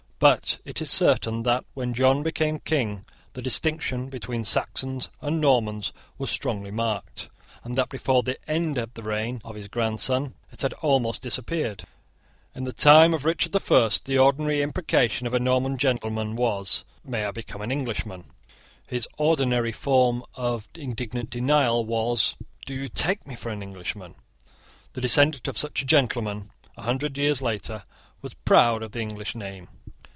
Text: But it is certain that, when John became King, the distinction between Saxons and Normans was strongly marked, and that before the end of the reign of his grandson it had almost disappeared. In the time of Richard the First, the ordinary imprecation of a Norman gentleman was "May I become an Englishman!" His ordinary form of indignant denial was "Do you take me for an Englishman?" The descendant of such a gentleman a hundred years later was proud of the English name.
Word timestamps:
But 0.23 0.59
it 0.65 0.83
is 0.83 0.91
certain 0.91 1.41
that, 1.43 1.65
when 1.73 1.95
John 1.95 2.21
became 2.21 2.59
King, 2.59 3.05
the 3.33 3.41
distinction 3.41 4.07
between 4.07 4.43
Saxons 4.45 5.09
and 5.19 5.41
Normans 5.41 5.93
was 6.19 6.29
strongly 6.29 6.69
marked, 6.69 7.27
and 7.63 7.75
that 7.75 7.89
before 7.89 8.21
the 8.21 8.37
end 8.47 8.77
of 8.77 8.93
the 8.93 9.01
reign 9.01 9.41
of 9.43 9.55
his 9.55 9.67
grandson 9.67 10.35
it 10.51 10.61
had 10.61 10.73
almost 10.73 11.23
disappeared. 11.23 11.85
In 12.53 12.65
the 12.65 12.71
time 12.71 13.15
of 13.15 13.25
Richard 13.25 13.51
the 13.51 13.59
First, 13.59 14.05
the 14.05 14.19
ordinary 14.19 14.61
imprecation 14.61 15.25
of 15.25 15.33
a 15.33 15.39
Norman 15.39 15.79
gentleman 15.79 16.35
was 16.35 16.85
"May 17.03 17.25
I 17.25 17.31
become 17.31 17.63
an 17.63 17.71
Englishman!" 17.71 18.25
His 18.85 19.07
ordinary 19.17 19.71
form 19.71 20.23
of 20.35 20.69
indignant 20.75 21.31
denial 21.31 21.83
was 21.83 22.35
"Do 22.67 22.75
you 22.75 22.89
take 22.89 23.25
me 23.25 23.35
for 23.35 23.49
an 23.49 23.63
Englishman?" 23.63 24.13
The 24.93 25.01
descendant 25.01 25.47
of 25.47 25.57
such 25.57 25.81
a 25.81 25.85
gentleman 25.87 26.51
a 26.77 26.83
hundred 26.83 27.17
years 27.17 27.41
later 27.41 27.85
was 28.21 28.35
proud 28.45 28.83
of 28.83 28.91
the 28.91 28.99
English 29.01 29.33
name. 29.33 29.67